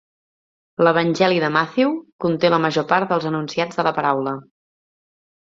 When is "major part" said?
2.65-3.13